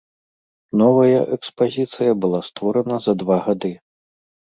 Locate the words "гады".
3.49-3.71